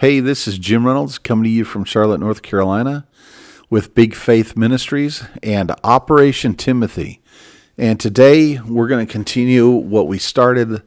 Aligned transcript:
Hey, 0.00 0.20
this 0.20 0.46
is 0.46 0.58
Jim 0.58 0.86
Reynolds 0.86 1.16
coming 1.16 1.44
to 1.44 1.48
you 1.48 1.64
from 1.64 1.84
Charlotte, 1.84 2.20
North 2.20 2.42
Carolina 2.42 3.06
with 3.70 3.94
Big 3.94 4.14
Faith 4.14 4.54
Ministries 4.54 5.24
and 5.42 5.72
Operation 5.82 6.54
Timothy. 6.54 7.22
And 7.78 7.98
today 7.98 8.60
we're 8.60 8.88
going 8.88 9.06
to 9.06 9.10
continue 9.10 9.70
what 9.70 10.06
we 10.06 10.18
started 10.18 10.82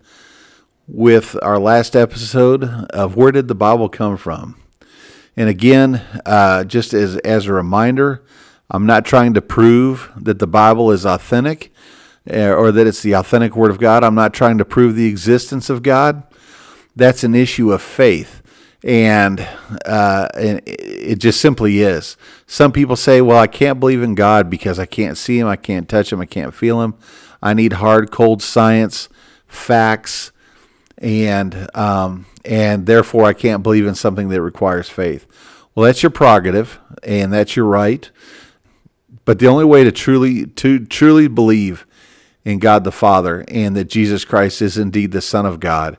with 0.88 1.36
our 1.42 1.58
last 1.58 1.96
episode 1.96 2.64
of 2.92 3.16
Where 3.16 3.32
Did 3.32 3.48
the 3.48 3.56
Bible 3.56 3.90
Come 3.90 4.16
From? 4.16 4.62
And 5.36 5.50
again, 5.50 6.06
uh, 6.24 6.64
just 6.66 6.94
as, 6.94 7.18
as 7.18 7.48
a 7.48 7.54
reminder, 7.54 8.24
I'm 8.70 8.86
not 8.86 9.06
trying 9.06 9.34
to 9.34 9.42
prove 9.42 10.12
that 10.18 10.38
the 10.38 10.46
Bible 10.46 10.92
is 10.92 11.04
authentic 11.04 11.74
uh, 12.32 12.54
or 12.54 12.72
that 12.72 12.86
it's 12.86 13.02
the 13.02 13.14
authentic 13.14 13.56
Word 13.56 13.72
of 13.72 13.80
God. 13.80 14.04
I'm 14.04 14.14
not 14.14 14.36
trying 14.36 14.60
to 14.60 14.66
prove 14.66 14.96
the 14.96 15.08
existence 15.08 15.68
of 15.68 15.82
God. 15.82 16.22
That's 16.96 17.24
an 17.24 17.34
issue 17.34 17.72
of 17.72 17.82
faith. 17.82 18.39
And, 18.84 19.46
uh, 19.86 20.30
and 20.36 20.62
it 20.66 21.20
just 21.20 21.42
simply 21.42 21.82
is. 21.82 22.16
Some 22.48 22.72
people 22.72 22.96
say, 22.96 23.22
well, 23.22 23.38
I 23.38 23.48
can't 23.48 23.80
believe 23.80 24.02
in 24.02 24.16
God 24.16 24.50
because 24.50 24.80
I 24.80 24.86
can't 24.86 25.18
see 25.18 25.38
Him, 25.40 25.48
I 25.48 25.58
can't 25.58 25.90
touch 25.90 26.14
Him, 26.14 26.22
I 26.22 26.26
can't 26.26 26.54
feel 26.54 26.82
Him. 26.82 26.96
I 27.42 27.54
need 27.54 27.74
hard, 27.74 28.12
cold 28.12 28.42
science, 28.42 29.10
facts, 29.48 30.32
and 30.98 31.70
um, 31.76 32.26
and 32.46 32.86
therefore 32.86 33.26
I 33.26 33.34
can't 33.34 33.64
believe 33.64 33.88
in 33.88 33.96
something 33.96 34.30
that 34.30 34.42
requires 34.42 34.90
faith. 34.90 35.26
Well, 35.74 35.86
that's 35.86 36.04
your 36.04 36.10
prerogative, 36.10 36.80
and 37.04 37.32
that's 37.32 37.56
your 37.56 37.66
right. 37.66 38.10
But 39.26 39.40
the 39.40 39.48
only 39.48 39.66
way 39.66 39.84
to 39.84 39.92
truly 39.92 40.46
to 40.46 40.86
truly 40.86 41.28
believe 41.28 41.86
in 42.44 42.60
God 42.60 42.84
the 42.84 42.92
Father 42.92 43.46
and 43.48 43.76
that 43.76 43.86
Jesus 43.86 44.26
Christ 44.26 44.62
is 44.62 44.78
indeed 44.78 45.12
the 45.12 45.22
Son 45.22 45.46
of 45.46 45.60
God, 45.60 45.98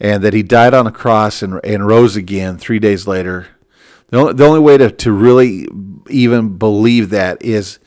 and 0.00 0.22
that 0.22 0.34
He 0.34 0.42
died 0.42 0.74
on 0.74 0.86
a 0.86 0.92
cross 0.92 1.42
and 1.42 1.60
and 1.64 1.86
rose 1.86 2.16
again 2.16 2.58
three 2.58 2.78
days 2.78 3.06
later. 3.06 3.48
The 4.08 4.18
only, 4.18 4.32
the 4.34 4.44
only 4.44 4.60
way 4.60 4.78
to, 4.78 4.90
to 4.90 5.12
really 5.12 5.66
even 6.08 6.58
believe 6.58 7.10
that 7.10 7.42
is 7.42 7.78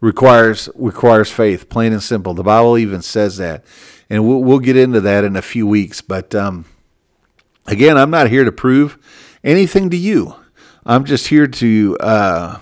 requires 0.00 0.68
requires 0.74 1.30
faith, 1.30 1.68
plain 1.68 1.92
and 1.92 2.02
simple. 2.02 2.34
The 2.34 2.42
Bible 2.42 2.76
even 2.78 3.02
says 3.02 3.36
that 3.36 3.64
and 4.10 4.26
we'll, 4.26 4.42
we'll 4.42 4.58
get 4.58 4.76
into 4.76 5.00
that 5.00 5.24
in 5.24 5.36
a 5.36 5.42
few 5.42 5.66
weeks. 5.66 6.02
But 6.02 6.34
um, 6.34 6.66
again, 7.66 7.96
I'm 7.96 8.10
not 8.10 8.28
here 8.28 8.44
to 8.44 8.52
prove 8.52 8.98
anything 9.44 9.88
to 9.90 9.96
you. 9.96 10.34
I'm 10.84 11.04
just 11.04 11.28
here 11.28 11.46
to 11.46 11.96
uh, 12.00 12.58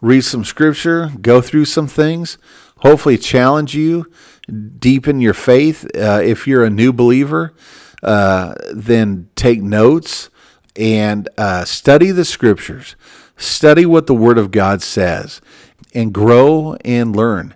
read 0.00 0.22
some 0.22 0.44
scripture, 0.44 1.10
go 1.20 1.40
through 1.40 1.64
some 1.64 1.88
things, 1.88 2.38
hopefully 2.78 3.18
challenge 3.18 3.74
you, 3.74 4.10
deepen 4.78 5.20
your 5.20 5.34
faith. 5.34 5.84
Uh, 5.96 6.20
if 6.22 6.46
you're 6.46 6.64
a 6.64 6.70
new 6.70 6.92
believer, 6.92 7.52
uh, 8.04 8.54
then 8.72 9.28
take 9.34 9.62
notes 9.62 10.30
and 10.76 11.28
uh, 11.38 11.64
study 11.64 12.10
the 12.10 12.24
scriptures. 12.24 12.96
Study 13.36 13.84
what 13.86 14.06
the 14.06 14.14
Word 14.14 14.38
of 14.38 14.50
God 14.50 14.82
says 14.82 15.40
and 15.94 16.12
grow 16.12 16.76
and 16.84 17.14
learn. 17.16 17.54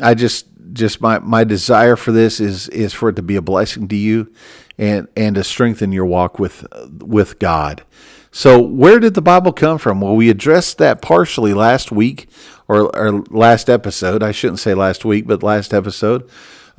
I 0.00 0.14
just 0.14 0.46
just 0.72 1.00
my, 1.00 1.18
my 1.18 1.44
desire 1.44 1.96
for 1.96 2.12
this 2.12 2.40
is 2.40 2.68
is 2.70 2.92
for 2.92 3.10
it 3.10 3.16
to 3.16 3.22
be 3.22 3.36
a 3.36 3.42
blessing 3.42 3.88
to 3.88 3.96
you 3.96 4.32
and 4.78 5.06
and 5.16 5.34
to 5.36 5.44
strengthen 5.44 5.92
your 5.92 6.06
walk 6.06 6.38
with 6.38 6.66
with 7.00 7.38
God. 7.38 7.84
So 8.30 8.60
where 8.60 8.98
did 8.98 9.14
the 9.14 9.22
Bible 9.22 9.52
come 9.52 9.76
from? 9.76 10.00
Well, 10.00 10.16
we 10.16 10.30
addressed 10.30 10.78
that 10.78 11.02
partially 11.02 11.52
last 11.52 11.92
week 11.92 12.28
or, 12.66 12.94
or 12.96 13.22
last 13.28 13.68
episode. 13.68 14.22
I 14.22 14.32
shouldn't 14.32 14.60
say 14.60 14.72
last 14.72 15.04
week, 15.04 15.26
but 15.26 15.42
last 15.42 15.74
episode. 15.74 16.28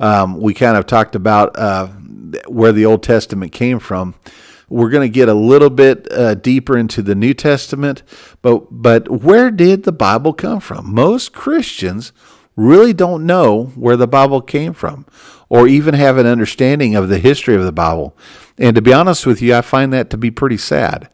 Um, 0.00 0.40
we 0.40 0.52
kind 0.52 0.76
of 0.76 0.86
talked 0.86 1.14
about 1.14 1.56
uh, 1.56 1.88
where 2.46 2.72
the 2.72 2.86
Old 2.86 3.02
Testament 3.02 3.52
came 3.52 3.78
from. 3.78 4.14
We're 4.68 4.90
going 4.90 5.06
to 5.06 5.14
get 5.14 5.28
a 5.28 5.34
little 5.34 5.70
bit 5.70 6.10
uh, 6.10 6.34
deeper 6.34 6.76
into 6.76 7.02
the 7.02 7.14
New 7.14 7.34
Testament, 7.34 8.02
but 8.42 8.66
but 8.70 9.08
where 9.08 9.50
did 9.50 9.82
the 9.82 9.92
Bible 9.92 10.32
come 10.32 10.60
from? 10.60 10.92
Most 10.92 11.32
Christians 11.32 12.12
really 12.56 12.92
don't 12.92 13.26
know 13.26 13.66
where 13.74 13.96
the 13.96 14.06
Bible 14.06 14.40
came 14.40 14.72
from 14.72 15.06
or 15.48 15.68
even 15.68 15.94
have 15.94 16.18
an 16.18 16.26
understanding 16.26 16.94
of 16.94 17.08
the 17.08 17.18
history 17.18 17.54
of 17.54 17.64
the 17.64 17.72
Bible. 17.72 18.16
And 18.58 18.74
to 18.76 18.82
be 18.82 18.92
honest 18.92 19.26
with 19.26 19.42
you, 19.42 19.54
I 19.54 19.60
find 19.60 19.92
that 19.92 20.10
to 20.10 20.16
be 20.16 20.30
pretty 20.30 20.56
sad. 20.56 21.10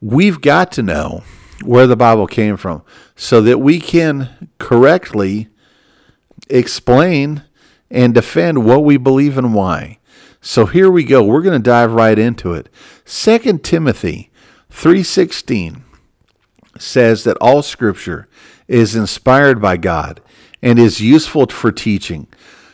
We've 0.00 0.40
got 0.40 0.72
to 0.72 0.82
know 0.82 1.22
where 1.64 1.86
the 1.86 1.96
Bible 1.96 2.26
came 2.26 2.56
from 2.56 2.82
so 3.16 3.40
that 3.42 3.58
we 3.58 3.80
can 3.80 4.50
correctly 4.58 5.48
explain 6.50 7.44
and 7.90 8.14
defend 8.14 8.64
what 8.64 8.84
we 8.84 8.96
believe 8.96 9.38
and 9.38 9.54
why. 9.54 9.98
So 10.44 10.66
here 10.66 10.90
we 10.90 11.04
go. 11.04 11.22
We're 11.22 11.40
going 11.40 11.58
to 11.58 11.70
dive 11.70 11.92
right 11.92 12.18
into 12.18 12.52
it. 12.52 12.68
2 13.06 13.58
Timothy 13.62 14.30
3:16 14.72 15.82
says 16.78 17.22
that 17.22 17.36
all 17.40 17.62
scripture 17.62 18.26
is 18.66 18.96
inspired 18.96 19.62
by 19.62 19.76
God 19.76 20.20
and 20.60 20.80
is 20.80 21.00
useful 21.00 21.46
for 21.46 21.70
teaching, 21.70 22.26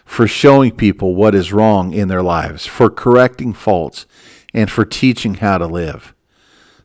for 0.06 0.26
showing 0.26 0.72
people 0.72 1.14
what 1.14 1.34
is 1.34 1.52
wrong 1.52 1.92
in 1.92 2.08
their 2.08 2.22
lives, 2.22 2.64
for 2.64 2.88
correcting 2.88 3.52
faults, 3.52 4.06
and 4.54 4.70
for 4.70 4.86
teaching 4.86 5.34
how 5.34 5.58
to 5.58 5.66
live. 5.66 6.14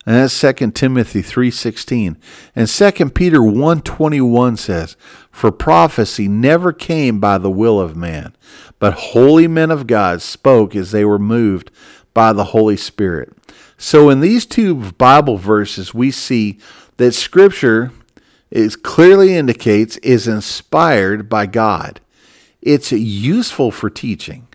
And 0.05 0.17
that's 0.17 0.33
2 0.33 0.75
Timothy 0.75 1.21
3:16. 1.21 2.17
And 2.55 2.67
2 2.67 3.13
Peter 3.13 3.41
1:21 3.41 4.57
says, 4.57 4.97
"For 5.31 5.49
prophecy 5.49 6.27
never 6.27 6.73
came 6.73 7.21
by 7.21 7.37
the 7.37 7.51
will 7.51 7.79
of 7.79 7.95
man, 7.95 8.35
but 8.83 8.95
holy 8.95 9.47
men 9.47 9.71
of 9.71 9.87
God 9.87 10.21
spoke 10.21 10.75
as 10.75 10.91
they 10.91 11.05
were 11.05 11.17
moved 11.17 11.71
by 12.13 12.33
the 12.33 12.51
Holy 12.51 12.75
Spirit." 12.75 13.31
So 13.77 14.09
in 14.09 14.19
these 14.19 14.45
two 14.45 14.75
Bible 14.75 15.37
verses 15.37 15.93
we 15.93 16.11
see 16.11 16.57
that 16.97 17.13
scripture 17.13 17.93
it 18.51 18.83
clearly 18.83 19.35
indicates 19.35 19.95
is 20.03 20.27
inspired 20.27 21.29
by 21.29 21.45
God. 21.45 22.01
It's 22.61 22.91
useful 22.91 23.71
for 23.71 23.89
teaching. 23.89 24.47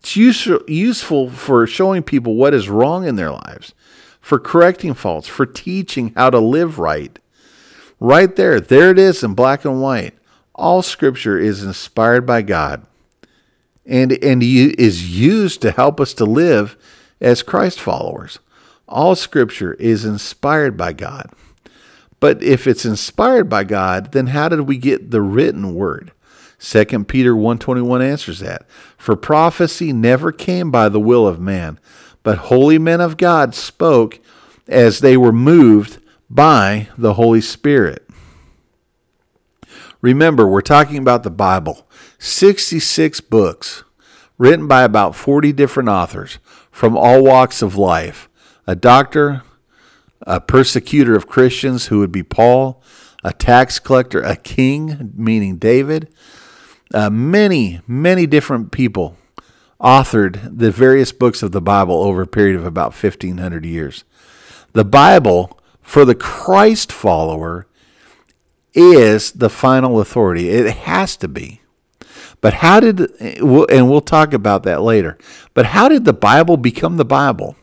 It's 0.00 0.16
useful 0.16 1.30
for 1.30 1.64
showing 1.68 2.02
people 2.02 2.34
what 2.34 2.54
is 2.54 2.68
wrong 2.68 3.06
in 3.06 3.14
their 3.14 3.30
lives, 3.30 3.72
for 4.20 4.40
correcting 4.40 4.94
faults, 4.94 5.28
for 5.28 5.46
teaching 5.46 6.12
how 6.16 6.30
to 6.30 6.40
live 6.40 6.80
right. 6.80 7.16
Right 8.00 8.34
there, 8.34 8.58
there 8.58 8.90
it 8.90 8.98
is 8.98 9.22
in 9.22 9.34
black 9.34 9.64
and 9.64 9.80
white. 9.80 10.14
All 10.56 10.82
scripture 10.82 11.38
is 11.38 11.62
inspired 11.62 12.26
by 12.26 12.42
God 12.42 12.82
and, 13.88 14.12
and 14.22 14.42
is 14.42 15.18
used 15.18 15.62
to 15.62 15.72
help 15.72 16.00
us 16.00 16.12
to 16.14 16.24
live 16.24 16.76
as 17.20 17.42
Christ 17.42 17.80
followers. 17.80 18.38
All 18.86 19.16
scripture 19.16 19.74
is 19.74 20.04
inspired 20.04 20.76
by 20.76 20.92
God. 20.92 21.30
But 22.20 22.42
if 22.42 22.66
it's 22.66 22.84
inspired 22.84 23.48
by 23.48 23.64
God, 23.64 24.12
then 24.12 24.28
how 24.28 24.48
did 24.48 24.62
we 24.62 24.76
get 24.76 25.10
the 25.10 25.22
written 25.22 25.74
word? 25.74 26.12
2 26.58 27.04
Peter 27.06 27.34
1:21 27.34 28.02
answers 28.02 28.40
that. 28.40 28.66
For 28.96 29.16
prophecy 29.16 29.92
never 29.92 30.32
came 30.32 30.70
by 30.70 30.88
the 30.88 31.00
will 31.00 31.26
of 31.26 31.40
man, 31.40 31.78
but 32.22 32.38
holy 32.38 32.78
men 32.78 33.00
of 33.00 33.16
God 33.16 33.54
spoke 33.54 34.18
as 34.66 34.98
they 34.98 35.16
were 35.16 35.32
moved 35.32 35.98
by 36.28 36.88
the 36.98 37.14
Holy 37.14 37.40
Spirit. 37.40 38.07
Remember, 40.00 40.46
we're 40.46 40.60
talking 40.60 40.98
about 40.98 41.22
the 41.22 41.30
Bible. 41.30 41.86
66 42.18 43.20
books 43.22 43.84
written 44.36 44.68
by 44.68 44.82
about 44.82 45.16
40 45.16 45.52
different 45.52 45.88
authors 45.88 46.38
from 46.70 46.96
all 46.96 47.24
walks 47.24 47.62
of 47.62 47.76
life. 47.76 48.28
A 48.66 48.76
doctor, 48.76 49.42
a 50.22 50.40
persecutor 50.40 51.16
of 51.16 51.26
Christians, 51.26 51.86
who 51.86 51.98
would 51.98 52.12
be 52.12 52.22
Paul, 52.22 52.82
a 53.24 53.32
tax 53.32 53.78
collector, 53.78 54.20
a 54.20 54.36
king, 54.36 55.12
meaning 55.16 55.56
David. 55.56 56.08
Uh, 56.94 57.10
many, 57.10 57.80
many 57.86 58.26
different 58.26 58.70
people 58.70 59.16
authored 59.80 60.58
the 60.58 60.70
various 60.70 61.12
books 61.12 61.42
of 61.42 61.52
the 61.52 61.60
Bible 61.60 62.02
over 62.02 62.22
a 62.22 62.26
period 62.26 62.56
of 62.56 62.64
about 62.64 62.94
1,500 62.94 63.64
years. 63.64 64.04
The 64.72 64.84
Bible, 64.84 65.58
for 65.82 66.04
the 66.04 66.14
Christ 66.14 66.92
follower, 66.92 67.67
is 68.78 69.32
the 69.32 69.50
final 69.50 70.00
authority. 70.00 70.50
It 70.50 70.70
has 70.70 71.16
to 71.18 71.28
be. 71.28 71.60
But 72.40 72.54
how 72.54 72.78
did, 72.78 73.00
and 73.20 73.90
we'll 73.90 74.00
talk 74.00 74.32
about 74.32 74.62
that 74.62 74.82
later, 74.82 75.18
but 75.54 75.66
how 75.66 75.88
did 75.88 76.04
the 76.04 76.12
Bible 76.12 76.56
become 76.56 76.96
the 76.96 77.04
Bible? 77.04 77.56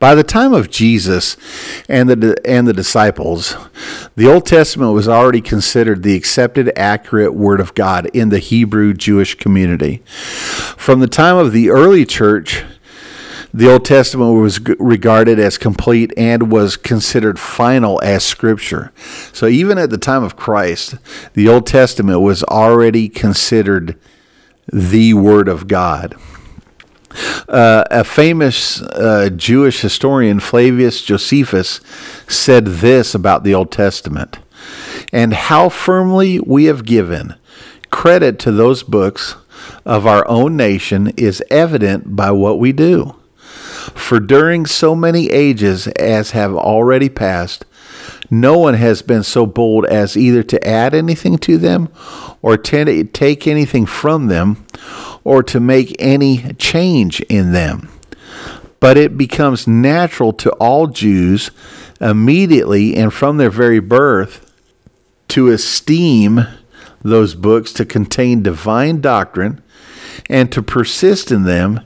By 0.00 0.14
the 0.14 0.24
time 0.24 0.52
of 0.52 0.70
Jesus 0.70 1.36
and 1.88 2.08
the 2.08 2.36
and 2.44 2.68
the 2.68 2.72
disciples, 2.72 3.56
the 4.14 4.32
Old 4.32 4.46
Testament 4.46 4.92
was 4.92 5.08
already 5.08 5.40
considered 5.40 6.04
the 6.04 6.14
accepted 6.14 6.70
accurate 6.76 7.34
word 7.34 7.60
of 7.60 7.74
God 7.74 8.06
in 8.14 8.28
the 8.28 8.38
Hebrew 8.38 8.94
Jewish 8.94 9.34
community. 9.34 10.02
From 10.06 11.00
the 11.00 11.08
time 11.08 11.36
of 11.36 11.50
the 11.50 11.70
early 11.70 12.04
church, 12.04 12.62
the 13.52 13.70
Old 13.70 13.84
Testament 13.84 14.40
was 14.40 14.60
regarded 14.78 15.38
as 15.38 15.58
complete 15.58 16.12
and 16.16 16.50
was 16.50 16.76
considered 16.76 17.38
final 17.38 18.00
as 18.02 18.24
scripture. 18.24 18.92
So 19.32 19.46
even 19.46 19.78
at 19.78 19.90
the 19.90 19.98
time 19.98 20.22
of 20.22 20.36
Christ, 20.36 20.96
the 21.34 21.48
Old 21.48 21.66
Testament 21.66 22.20
was 22.20 22.42
already 22.44 23.08
considered 23.08 23.98
the 24.72 25.14
word 25.14 25.48
of 25.48 25.66
God. 25.66 26.14
Uh, 27.48 27.84
a 27.90 28.04
famous 28.04 28.82
uh, 28.82 29.30
Jewish 29.34 29.80
historian, 29.80 30.40
Flavius 30.40 31.02
Josephus, 31.02 31.80
said 32.28 32.66
this 32.66 33.14
about 33.14 33.44
the 33.44 33.54
Old 33.54 33.72
Testament 33.72 34.38
and 35.12 35.32
how 35.32 35.68
firmly 35.68 36.38
we 36.40 36.64
have 36.64 36.84
given 36.84 37.34
credit 37.90 38.38
to 38.40 38.52
those 38.52 38.82
books 38.82 39.36
of 39.84 40.06
our 40.06 40.26
own 40.28 40.56
nation 40.56 41.08
is 41.16 41.42
evident 41.50 42.14
by 42.14 42.30
what 42.30 42.58
we 42.58 42.72
do. 42.72 43.16
For 43.98 44.20
during 44.20 44.64
so 44.64 44.94
many 44.94 45.28
ages 45.28 45.86
as 45.88 46.30
have 46.30 46.54
already 46.54 47.10
passed, 47.10 47.66
no 48.30 48.56
one 48.56 48.74
has 48.74 49.02
been 49.02 49.22
so 49.22 49.44
bold 49.44 49.84
as 49.84 50.16
either 50.16 50.42
to 50.44 50.66
add 50.66 50.94
anything 50.94 51.36
to 51.38 51.58
them 51.58 51.90
or 52.40 52.56
to 52.56 53.04
take 53.04 53.46
anything 53.46 53.84
from 53.84 54.28
them 54.28 54.64
or 55.24 55.42
to 55.42 55.60
make 55.60 55.94
any 55.98 56.54
change 56.54 57.20
in 57.22 57.52
them. 57.52 57.90
But 58.80 58.96
it 58.96 59.18
becomes 59.18 59.66
natural 59.66 60.32
to 60.34 60.52
all 60.52 60.86
Jews 60.86 61.50
immediately 62.00 62.96
and 62.96 63.12
from 63.12 63.36
their 63.36 63.50
very 63.50 63.80
birth 63.80 64.50
to 65.28 65.48
esteem 65.48 66.46
those 67.02 67.34
books 67.34 67.72
to 67.74 67.84
contain 67.84 68.42
divine 68.42 69.00
doctrine 69.00 69.62
and 70.28 70.50
to 70.52 70.62
persist 70.62 71.30
in 71.30 71.44
them, 71.44 71.80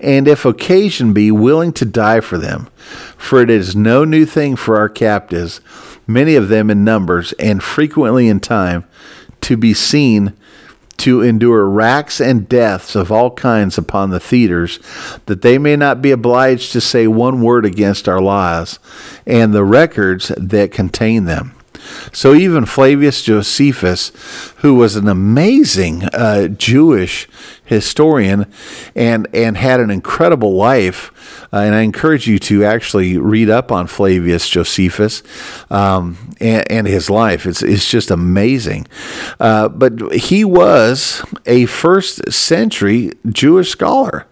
and 0.00 0.28
if 0.28 0.44
occasion 0.44 1.12
be, 1.12 1.30
willing 1.30 1.72
to 1.74 1.84
die 1.84 2.20
for 2.20 2.38
them. 2.38 2.68
For 3.16 3.40
it 3.40 3.50
is 3.50 3.74
no 3.74 4.04
new 4.04 4.26
thing 4.26 4.56
for 4.56 4.76
our 4.76 4.88
captives, 4.88 5.60
many 6.06 6.36
of 6.36 6.48
them 6.48 6.70
in 6.70 6.84
numbers 6.84 7.32
and 7.34 7.62
frequently 7.62 8.28
in 8.28 8.40
time, 8.40 8.84
to 9.42 9.56
be 9.56 9.74
seen 9.74 10.34
to 10.98 11.22
endure 11.22 11.68
racks 11.68 12.20
and 12.20 12.48
deaths 12.48 12.94
of 12.94 13.12
all 13.12 13.30
kinds 13.30 13.76
upon 13.78 14.10
the 14.10 14.20
theaters, 14.20 14.78
that 15.26 15.42
they 15.42 15.58
may 15.58 15.76
not 15.76 16.00
be 16.00 16.10
obliged 16.10 16.72
to 16.72 16.80
say 16.80 17.06
one 17.06 17.42
word 17.42 17.64
against 17.64 18.08
our 18.08 18.20
laws 18.20 18.78
and 19.26 19.52
the 19.52 19.64
records 19.64 20.28
that 20.36 20.72
contain 20.72 21.24
them. 21.24 21.55
So 22.12 22.34
even 22.34 22.66
Flavius 22.66 23.22
Josephus, 23.22 24.12
who 24.58 24.74
was 24.74 24.96
an 24.96 25.08
amazing 25.08 26.04
uh, 26.04 26.48
Jewish 26.48 27.28
historian 27.64 28.46
and 28.94 29.26
and 29.34 29.56
had 29.56 29.80
an 29.80 29.90
incredible 29.90 30.54
life, 30.54 31.12
uh, 31.52 31.58
and 31.58 31.74
I 31.74 31.82
encourage 31.82 32.26
you 32.26 32.38
to 32.40 32.64
actually 32.64 33.18
read 33.18 33.50
up 33.50 33.72
on 33.72 33.86
Flavius 33.86 34.48
Josephus 34.48 35.22
um, 35.70 36.34
and, 36.40 36.70
and, 36.70 36.86
his 36.86 37.10
life. 37.10 37.46
It's 37.46 37.62
it's 37.62 37.88
just 37.90 38.10
amazing. 38.10 38.86
Uh, 39.40 39.68
but 39.68 40.12
he 40.12 40.44
was 40.44 41.24
a 41.44 41.66
first 41.66 42.32
century 42.32 43.12
Jewish 43.28 43.70
scholar. 43.70 44.26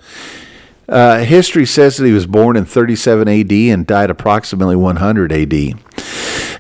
Uh, 0.88 1.20
history 1.20 1.64
says 1.64 1.96
that 1.96 2.06
he 2.06 2.12
was 2.12 2.26
born 2.26 2.56
in 2.56 2.64
37 2.64 3.28
AD 3.28 3.52
and 3.52 3.86
died 3.86 4.10
approximately 4.10 4.76
100 4.76 5.32
AD. 5.32 5.80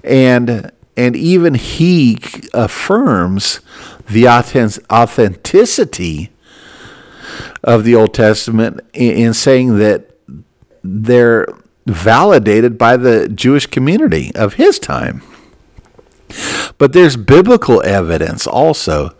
And 0.02 0.72
and 0.96 1.16
even 1.16 1.54
he 1.54 2.18
affirms 2.52 3.60
the 4.08 4.28
authenticity 4.28 6.30
of 7.62 7.84
the 7.84 7.94
Old 7.94 8.14
Testament 8.14 8.80
in 8.92 9.34
saying 9.34 9.78
that 9.78 10.10
they're 10.82 11.46
validated 11.86 12.78
by 12.78 12.96
the 12.96 13.28
Jewish 13.28 13.66
community 13.66 14.32
of 14.34 14.54
his 14.54 14.78
time. 14.78 15.22
But 16.78 16.92
there's 16.92 17.16
biblical 17.16 17.82
evidence 17.82 18.46
also 18.46 19.14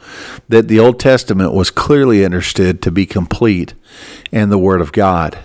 that 0.48 0.68
the 0.68 0.78
Old 0.78 0.98
Testament 0.98 1.52
was 1.52 1.70
clearly 1.70 2.24
understood 2.24 2.82
to 2.82 2.90
be 2.90 3.06
complete 3.06 3.74
and 4.32 4.50
the 4.50 4.58
Word 4.58 4.80
of 4.80 4.92
God. 4.92 5.38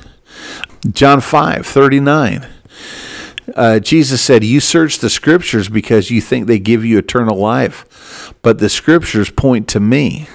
John 0.92 1.22
5 1.22 1.66
39 1.66 2.48
uh, 3.56 3.80
Jesus 3.80 4.22
said, 4.22 4.44
You 4.44 4.60
search 4.60 5.00
the 5.00 5.10
scriptures 5.10 5.70
because 5.70 6.12
you 6.12 6.22
think 6.22 6.48
they 6.48 6.60
give 6.60 6.86
you 6.86 6.98
eternal 6.98 7.38
life, 7.38 8.34
but 8.42 8.60
the 8.60 8.70
scriptures 8.70 9.30
point 9.30 9.68
to 9.70 9.80
me. 9.80 10.28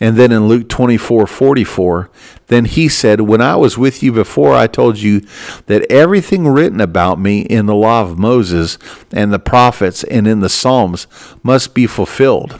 And 0.00 0.16
then 0.16 0.32
in 0.32 0.48
Luke 0.48 0.68
24 0.68 1.26
44, 1.26 2.10
then 2.48 2.64
he 2.64 2.88
said, 2.88 3.22
When 3.22 3.40
I 3.40 3.56
was 3.56 3.78
with 3.78 4.02
you 4.02 4.12
before, 4.12 4.54
I 4.54 4.66
told 4.66 4.98
you 4.98 5.20
that 5.66 5.90
everything 5.90 6.48
written 6.48 6.80
about 6.80 7.18
me 7.18 7.42
in 7.42 7.66
the 7.66 7.74
law 7.74 8.02
of 8.02 8.18
Moses 8.18 8.78
and 9.12 9.32
the 9.32 9.38
prophets 9.38 10.04
and 10.04 10.26
in 10.26 10.40
the 10.40 10.48
Psalms 10.48 11.06
must 11.42 11.74
be 11.74 11.86
fulfilled. 11.86 12.58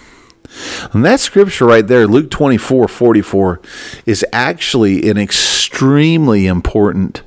And 0.93 1.05
that 1.05 1.21
scripture 1.21 1.67
right 1.67 1.87
there, 1.87 2.07
Luke 2.07 2.31
24 2.31 2.87
44, 2.89 3.61
is 4.07 4.25
actually 4.33 5.09
an 5.11 5.19
extremely 5.19 6.47
important 6.47 7.23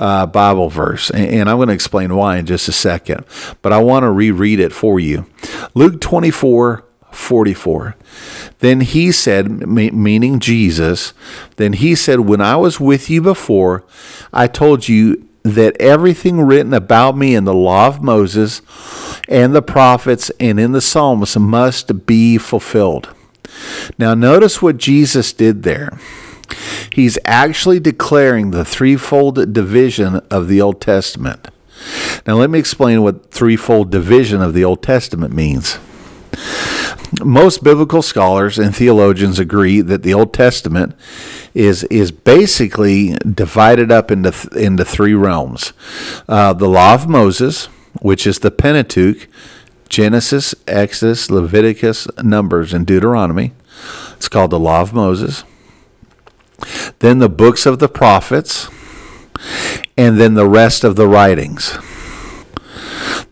uh, 0.00 0.26
Bible 0.26 0.68
verse. 0.68 1.10
And, 1.10 1.26
and 1.26 1.50
I'm 1.50 1.58
going 1.58 1.68
to 1.68 1.74
explain 1.74 2.16
why 2.16 2.38
in 2.38 2.46
just 2.46 2.66
a 2.68 2.72
second. 2.72 3.24
But 3.62 3.72
I 3.72 3.78
want 3.78 4.02
to 4.02 4.10
reread 4.10 4.58
it 4.58 4.72
for 4.72 4.98
you. 4.98 5.26
Luke 5.74 6.00
24 6.00 6.84
44. 7.12 7.96
Then 8.60 8.82
he 8.82 9.10
said, 9.10 9.66
meaning 9.66 10.38
Jesus, 10.38 11.12
then 11.56 11.72
he 11.72 11.94
said, 11.94 12.20
When 12.20 12.40
I 12.40 12.56
was 12.56 12.78
with 12.78 13.10
you 13.10 13.20
before, 13.20 13.84
I 14.32 14.46
told 14.46 14.88
you 14.88 15.26
that 15.42 15.76
everything 15.80 16.40
written 16.40 16.72
about 16.72 17.16
me 17.16 17.34
in 17.34 17.44
the 17.44 17.54
law 17.54 17.88
of 17.88 18.02
Moses 18.02 18.62
and 19.28 19.54
the 19.54 19.62
prophets 19.62 20.30
and 20.38 20.60
in 20.60 20.72
the 20.72 20.80
Psalms 20.80 21.36
must 21.36 22.06
be 22.06 22.38
fulfilled. 22.38 23.14
Now, 23.98 24.14
notice 24.14 24.62
what 24.62 24.76
Jesus 24.76 25.32
did 25.32 25.62
there. 25.62 25.98
He's 26.92 27.18
actually 27.24 27.80
declaring 27.80 28.50
the 28.50 28.64
threefold 28.64 29.52
division 29.52 30.16
of 30.30 30.48
the 30.48 30.60
Old 30.60 30.80
Testament. 30.80 31.48
Now, 32.26 32.34
let 32.34 32.50
me 32.50 32.58
explain 32.58 33.02
what 33.02 33.30
threefold 33.30 33.90
division 33.90 34.42
of 34.42 34.54
the 34.54 34.64
Old 34.64 34.82
Testament 34.82 35.34
means. 35.34 35.78
Most 37.24 37.64
biblical 37.64 38.02
scholars 38.02 38.58
and 38.58 38.74
theologians 38.74 39.38
agree 39.38 39.80
that 39.80 40.02
the 40.02 40.14
Old 40.14 40.32
Testament 40.32 40.94
is 41.54 41.82
is 41.84 42.12
basically 42.12 43.16
divided 43.18 43.90
up 43.90 44.10
into 44.12 44.32
into 44.56 44.84
three 44.84 45.14
realms: 45.14 45.72
uh, 46.28 46.52
the 46.52 46.68
Law 46.68 46.94
of 46.94 47.08
Moses, 47.08 47.66
which 48.00 48.26
is 48.26 48.38
the 48.38 48.52
Pentateuch, 48.52 49.26
Genesis, 49.88 50.54
Exodus, 50.68 51.30
Leviticus, 51.30 52.06
Numbers, 52.22 52.72
and 52.72 52.86
Deuteronomy. 52.86 53.52
It's 54.16 54.28
called 54.28 54.50
the 54.50 54.60
Law 54.60 54.80
of 54.82 54.94
Moses. 54.94 55.42
Then 56.98 57.18
the 57.18 57.28
books 57.28 57.66
of 57.66 57.78
the 57.78 57.88
prophets, 57.88 58.68
and 59.96 60.18
then 60.18 60.34
the 60.34 60.48
rest 60.48 60.84
of 60.84 60.96
the 60.96 61.08
writings. 61.08 61.78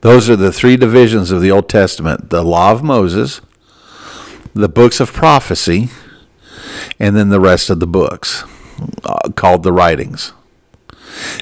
Those 0.00 0.30
are 0.30 0.36
the 0.36 0.52
three 0.52 0.76
divisions 0.76 1.30
of 1.30 1.42
the 1.42 1.50
Old 1.50 1.68
Testament 1.68 2.30
the 2.30 2.44
Law 2.44 2.72
of 2.72 2.82
Moses, 2.82 3.40
the 4.54 4.68
books 4.68 5.00
of 5.00 5.12
prophecy, 5.12 5.90
and 6.98 7.16
then 7.16 7.28
the 7.28 7.40
rest 7.40 7.70
of 7.70 7.80
the 7.80 7.86
books 7.86 8.44
uh, 9.04 9.30
called 9.34 9.62
the 9.62 9.72
writings. 9.72 10.32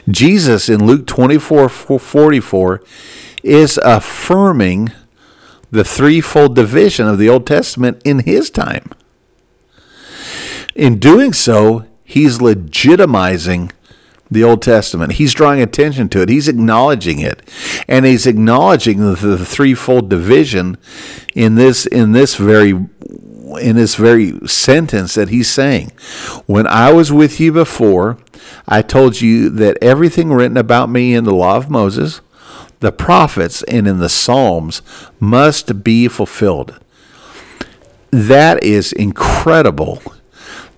Jesus 0.09 0.69
in 0.69 0.87
Luke 0.87 1.07
24 1.07 1.69
44 1.69 2.83
is 3.43 3.79
affirming 3.85 4.91
the 5.71 5.85
threefold 5.85 6.55
division 6.55 7.07
of 7.07 7.19
the 7.19 7.29
Old 7.29 7.47
Testament 7.47 8.01
in 8.05 8.21
his 8.21 8.51
time. 8.51 8.91
In 10.77 10.99
doing 10.99 11.33
so, 11.33 11.87
he's 12.05 12.39
legitimizing 12.39 13.73
the 14.31 14.45
Old 14.45 14.61
Testament. 14.61 15.13
He's 15.13 15.33
drawing 15.33 15.63
attention 15.63 16.11
to 16.11 16.21
it. 16.21 16.29
He's 16.29 16.49
acknowledging 16.49 17.19
it, 17.19 17.41
and 17.89 18.05
he's 18.05 18.27
acknowledging 18.27 18.99
the, 18.99 19.15
the 19.15 19.47
threefold 19.47 20.11
division 20.11 20.77
in 21.35 21.55
this 21.55 21.87
in 21.87 22.13
this 22.13 22.35
very 22.37 22.71
in 22.71 23.77
this 23.77 23.95
very 23.95 24.39
sentence 24.47 25.15
that 25.15 25.31
he's 25.31 25.49
saying. 25.49 25.93
When 26.45 26.67
I 26.67 26.93
was 26.93 27.11
with 27.11 27.41
you 27.41 27.53
before, 27.53 28.19
I 28.69 28.83
told 28.83 29.23
you 29.23 29.49
that 29.49 29.79
everything 29.81 30.31
written 30.31 30.59
about 30.59 30.91
me 30.91 31.15
in 31.15 31.25
the 31.25 31.33
law 31.33 31.57
of 31.57 31.71
Moses, 31.71 32.21
the 32.81 32.93
prophets, 32.93 33.63
and 33.63 33.89
in 33.89 33.99
the 33.99 34.11
Psalms 34.11 34.83
must 35.19 35.83
be 35.83 36.07
fulfilled. 36.07 36.79
That 38.11 38.63
is 38.63 38.93
incredible 38.93 40.03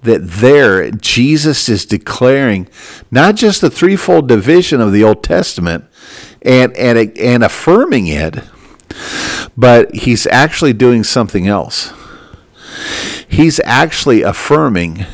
that 0.02 0.26
there 0.26 0.90
Jesus 0.90 1.68
is 1.68 1.84
declaring 1.84 2.68
not 3.10 3.36
just 3.36 3.60
the 3.60 3.70
threefold 3.70 4.28
division 4.28 4.80
of 4.80 4.92
the 4.92 5.04
Old 5.04 5.22
Testament 5.22 5.84
and 6.42 6.76
and 6.76 7.16
and 7.18 7.44
affirming 7.44 8.06
it, 8.06 8.38
but 9.56 9.94
he's 9.94 10.26
actually 10.26 10.72
doing 10.72 11.04
something 11.04 11.46
else. 11.46 11.92
He's 13.28 13.60
actually 13.64 14.22
affirming 14.22 15.04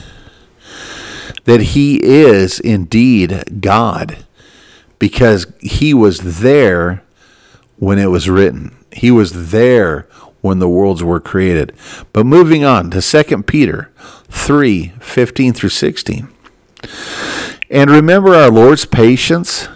that 1.45 1.61
he 1.61 2.03
is 2.03 2.61
indeed 2.61 3.61
God 3.61 4.25
because 4.99 5.47
he 5.61 5.93
was 5.93 6.41
there 6.41 7.03
when 7.77 7.99
it 7.99 8.07
was 8.07 8.31
written. 8.31 8.77
He 8.93 9.11
was 9.11 9.51
there 9.51 10.09
when 10.45 10.59
the 10.59 10.69
worlds 10.69 11.03
were 11.03 11.21
created. 11.21 11.73
But 12.13 12.27
moving 12.27 12.67
on 12.67 12.91
to 12.91 13.01
2 13.01 13.43
Peter 13.45 13.91
3 14.29 14.93
15 15.01 15.55
through 15.55 15.71
16. 15.71 16.29
And 17.71 17.91
remember, 17.91 18.35
our 18.35 18.51
Lord's 18.51 18.85
patience 18.85 19.69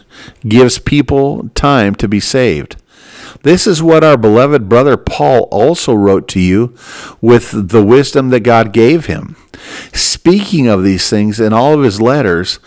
gives 0.47 0.79
people 0.79 1.49
time 1.55 1.95
to 1.95 2.07
be 2.07 2.21
saved. 2.21 2.77
This 3.43 3.67
is 3.67 3.83
what 3.83 4.05
our 4.05 4.17
beloved 4.17 4.69
brother 4.69 4.97
Paul 4.97 5.49
also 5.51 5.95
wrote 5.95 6.29
to 6.29 6.41
you 6.41 6.75
with 7.21 7.69
the 7.69 7.85
wisdom 7.85 8.31
that 8.31 8.41
God 8.41 8.73
gave 8.73 9.07
him. 9.07 9.37
Speaking 9.93 10.67
of 10.67 10.85
these 10.85 11.09
things 11.09 11.41
in 11.41 11.53
all 11.53 11.75
of 11.75 11.83
his 11.83 12.01
letters, 12.01 12.59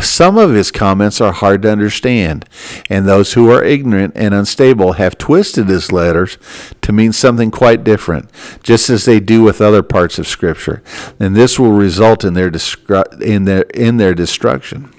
some 0.00 0.38
of 0.38 0.52
his 0.52 0.70
comments 0.70 1.20
are 1.20 1.32
hard 1.32 1.62
to 1.62 1.70
understand, 1.70 2.46
and 2.88 3.06
those 3.06 3.34
who 3.34 3.50
are 3.50 3.62
ignorant 3.62 4.14
and 4.16 4.34
unstable 4.34 4.94
have 4.94 5.18
twisted 5.18 5.68
his 5.68 5.92
letters 5.92 6.38
to 6.82 6.92
mean 6.92 7.12
something 7.12 7.50
quite 7.50 7.84
different, 7.84 8.30
just 8.62 8.88
as 8.90 9.04
they 9.04 9.20
do 9.20 9.42
with 9.42 9.60
other 9.60 9.82
parts 9.82 10.18
of 10.18 10.26
Scripture, 10.26 10.82
and 11.20 11.36
this 11.36 11.58
will 11.58 11.72
result 11.72 12.24
in 12.24 12.34
their, 12.34 12.50
in 13.20 13.44
their, 13.44 13.62
in 13.62 13.96
their 13.96 14.14
destruction. 14.14 14.92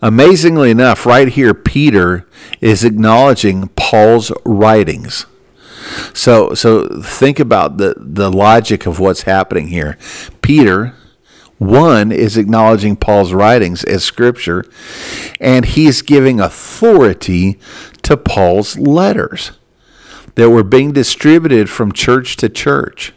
Amazingly 0.00 0.70
enough, 0.70 1.06
right 1.06 1.28
here, 1.28 1.54
Peter 1.54 2.26
is 2.60 2.84
acknowledging 2.84 3.68
Paul's 3.68 4.30
writings. 4.44 5.26
So, 6.12 6.54
so 6.54 7.00
think 7.02 7.40
about 7.40 7.78
the, 7.78 7.94
the 7.96 8.30
logic 8.30 8.86
of 8.86 9.00
what's 9.00 9.22
happening 9.22 9.68
here. 9.68 9.96
Peter, 10.42 10.94
one, 11.56 12.12
is 12.12 12.36
acknowledging 12.36 12.96
Paul's 12.96 13.32
writings 13.32 13.84
as 13.84 14.04
scripture, 14.04 14.64
and 15.40 15.64
he's 15.64 16.02
giving 16.02 16.40
authority 16.40 17.58
to 18.02 18.16
Paul's 18.16 18.78
letters 18.78 19.52
that 20.34 20.50
were 20.50 20.64
being 20.64 20.92
distributed 20.92 21.68
from 21.68 21.90
church 21.92 22.36
to 22.36 22.48
church. 22.48 23.12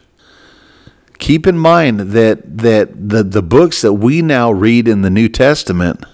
Keep 1.18 1.46
in 1.46 1.56
mind 1.56 2.00
that, 2.00 2.58
that 2.58 3.08
the, 3.08 3.22
the 3.22 3.42
books 3.42 3.82
that 3.82 3.92
we 3.92 4.22
now 4.22 4.50
read 4.50 4.88
in 4.88 5.02
the 5.02 5.10
New 5.10 5.28
Testament 5.28 6.04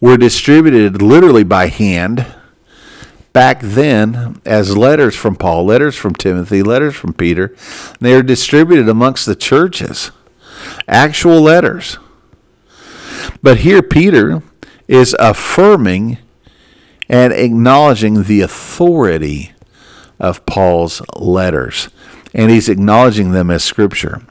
were 0.00 0.16
distributed 0.16 1.02
literally 1.02 1.44
by 1.44 1.68
hand 1.68 2.26
back 3.32 3.60
then 3.60 4.40
as 4.44 4.76
letters 4.76 5.14
from 5.14 5.36
Paul, 5.36 5.64
letters 5.64 5.96
from 5.96 6.14
Timothy, 6.14 6.62
letters 6.62 6.96
from 6.96 7.12
Peter. 7.12 7.54
They 8.00 8.14
are 8.14 8.22
distributed 8.22 8.88
amongst 8.88 9.26
the 9.26 9.36
churches, 9.36 10.10
actual 10.86 11.40
letters. 11.40 11.98
But 13.42 13.58
here, 13.58 13.82
Peter 13.82 14.42
is 14.88 15.14
affirming 15.18 16.18
and 17.08 17.32
acknowledging 17.32 18.24
the 18.24 18.40
authority 18.40 19.52
of 20.18 20.44
Paul's 20.46 21.00
letters 21.16 21.88
and 22.38 22.52
he's 22.52 22.68
acknowledging 22.68 23.32
them 23.32 23.50
as 23.50 23.64
scripture. 23.64 24.22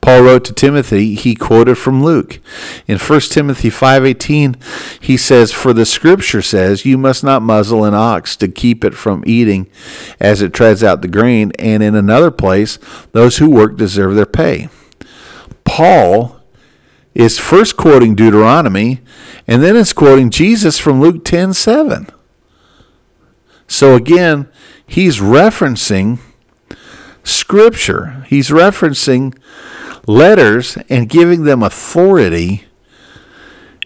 Paul 0.00 0.22
wrote 0.22 0.44
to 0.44 0.52
Timothy, 0.52 1.16
he 1.16 1.34
quoted 1.34 1.74
from 1.74 2.02
Luke. 2.02 2.38
In 2.86 2.98
1 2.98 3.32
Timothy 3.32 3.68
5:18, 3.68 4.56
he 5.00 5.16
says, 5.16 5.50
"For 5.50 5.72
the 5.72 5.84
scripture 5.84 6.40
says, 6.40 6.86
you 6.86 6.96
must 6.96 7.24
not 7.24 7.42
muzzle 7.42 7.84
an 7.84 7.94
ox 7.94 8.36
to 8.36 8.46
keep 8.46 8.84
it 8.84 8.94
from 8.94 9.24
eating 9.26 9.66
as 10.20 10.40
it 10.40 10.52
treads 10.52 10.84
out 10.84 11.02
the 11.02 11.08
grain, 11.08 11.50
and 11.58 11.82
in 11.82 11.96
another 11.96 12.30
place, 12.30 12.78
those 13.10 13.38
who 13.38 13.50
work 13.50 13.76
deserve 13.76 14.14
their 14.14 14.24
pay." 14.24 14.68
Paul 15.64 16.36
is 17.12 17.40
first 17.40 17.76
quoting 17.76 18.14
Deuteronomy, 18.14 19.00
and 19.48 19.64
then 19.64 19.74
it's 19.76 19.92
quoting 19.92 20.30
Jesus 20.30 20.78
from 20.78 21.00
Luke 21.00 21.24
10:7. 21.24 22.06
So 23.66 23.96
again, 23.96 24.46
he's 24.86 25.18
referencing 25.18 26.18
scripture. 27.24 28.24
He's 28.28 28.50
referencing 28.50 29.36
letters 30.06 30.76
and 30.88 31.08
giving 31.08 31.44
them 31.44 31.62
authority 31.62 32.64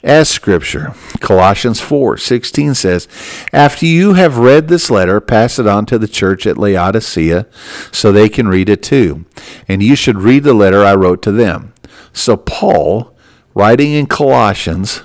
as 0.02 0.28
scripture. 0.28 0.94
Colossians 1.20 1.80
4:16 1.80 2.74
says, 2.74 3.08
"After 3.52 3.86
you 3.86 4.14
have 4.14 4.38
read 4.38 4.68
this 4.68 4.88
letter, 4.90 5.20
pass 5.20 5.58
it 5.58 5.66
on 5.66 5.84
to 5.86 5.98
the 5.98 6.08
church 6.08 6.46
at 6.46 6.58
Laodicea 6.58 7.46
so 7.90 8.12
they 8.12 8.28
can 8.28 8.46
read 8.48 8.68
it 8.68 8.82
too. 8.82 9.24
And 9.68 9.82
you 9.82 9.96
should 9.96 10.22
read 10.22 10.44
the 10.44 10.54
letter 10.54 10.84
I 10.84 10.94
wrote 10.94 11.22
to 11.22 11.32
them." 11.32 11.72
So 12.12 12.36
Paul, 12.36 13.14
writing 13.54 13.92
in 13.92 14.06
Colossians, 14.06 15.02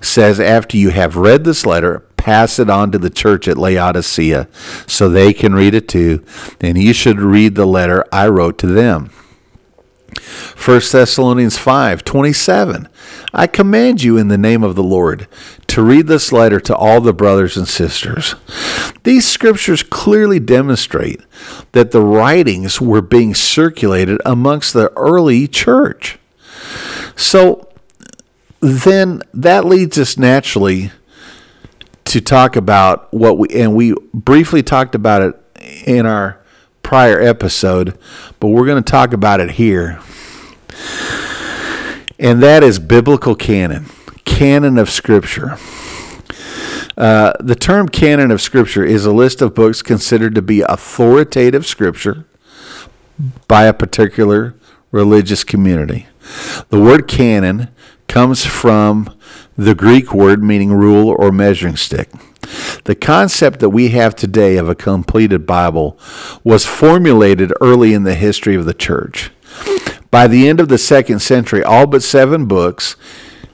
says 0.00 0.40
after 0.40 0.76
you 0.76 0.90
have 0.90 1.16
read 1.16 1.44
this 1.44 1.66
letter, 1.66 2.02
pass 2.24 2.58
it 2.58 2.70
on 2.70 2.90
to 2.90 2.96
the 2.96 3.10
church 3.10 3.46
at 3.46 3.58
Laodicea 3.58 4.48
so 4.86 5.10
they 5.10 5.34
can 5.34 5.54
read 5.54 5.74
it 5.74 5.86
too. 5.86 6.24
And 6.58 6.78
you 6.78 6.94
should 6.94 7.20
read 7.20 7.54
the 7.54 7.66
letter 7.66 8.02
I 8.10 8.28
wrote 8.28 8.56
to 8.60 8.66
them. 8.66 9.10
1 10.56 10.80
Thessalonians 10.90 11.58
5 11.58 12.02
27. 12.02 12.88
I 13.34 13.46
command 13.46 14.02
you 14.02 14.16
in 14.16 14.28
the 14.28 14.38
name 14.38 14.62
of 14.62 14.74
the 14.74 14.82
Lord 14.82 15.28
to 15.66 15.82
read 15.82 16.06
this 16.06 16.32
letter 16.32 16.60
to 16.60 16.74
all 16.74 17.02
the 17.02 17.12
brothers 17.12 17.58
and 17.58 17.68
sisters. 17.68 18.36
These 19.02 19.28
scriptures 19.28 19.82
clearly 19.82 20.40
demonstrate 20.40 21.20
that 21.72 21.90
the 21.90 22.00
writings 22.00 22.80
were 22.80 23.02
being 23.02 23.34
circulated 23.34 24.18
amongst 24.24 24.72
the 24.72 24.90
early 24.96 25.46
church. 25.46 26.18
So 27.16 27.68
then 28.60 29.20
that 29.34 29.66
leads 29.66 29.98
us 29.98 30.16
naturally 30.16 30.90
to 32.14 32.20
talk 32.20 32.54
about 32.54 33.12
what 33.12 33.38
we 33.38 33.48
and 33.48 33.74
we 33.74 33.92
briefly 34.12 34.62
talked 34.62 34.94
about 34.94 35.20
it 35.20 35.34
in 35.84 36.06
our 36.06 36.40
prior 36.84 37.20
episode, 37.20 37.98
but 38.38 38.48
we're 38.48 38.66
going 38.66 38.80
to 38.80 38.88
talk 38.88 39.12
about 39.12 39.40
it 39.40 39.52
here. 39.52 40.00
And 42.16 42.40
that 42.40 42.62
is 42.62 42.78
biblical 42.78 43.34
canon, 43.34 43.86
canon 44.24 44.78
of 44.78 44.90
Scripture. 44.90 45.58
Uh, 46.96 47.32
the 47.40 47.56
term 47.56 47.88
canon 47.88 48.30
of 48.30 48.40
Scripture 48.40 48.84
is 48.84 49.04
a 49.04 49.12
list 49.12 49.42
of 49.42 49.52
books 49.52 49.82
considered 49.82 50.36
to 50.36 50.42
be 50.42 50.60
authoritative 50.60 51.66
Scripture 51.66 52.26
by 53.48 53.64
a 53.64 53.74
particular 53.74 54.54
religious 54.92 55.42
community. 55.42 56.06
The 56.68 56.80
word 56.80 57.08
canon 57.08 57.70
comes 58.06 58.46
from 58.46 59.12
the 59.56 59.74
Greek 59.74 60.12
word 60.12 60.42
meaning 60.42 60.72
rule 60.72 61.14
or 61.18 61.30
measuring 61.32 61.76
stick. 61.76 62.10
The 62.84 62.94
concept 62.94 63.60
that 63.60 63.70
we 63.70 63.90
have 63.90 64.14
today 64.14 64.56
of 64.56 64.68
a 64.68 64.74
completed 64.74 65.46
Bible 65.46 65.98
was 66.42 66.66
formulated 66.66 67.52
early 67.60 67.94
in 67.94 68.02
the 68.02 68.14
history 68.14 68.54
of 68.54 68.66
the 68.66 68.74
church. 68.74 69.30
By 70.10 70.26
the 70.26 70.48
end 70.48 70.60
of 70.60 70.68
the 70.68 70.78
second 70.78 71.20
century, 71.20 71.64
all 71.64 71.86
but 71.86 72.02
seven 72.02 72.46
books 72.46 72.96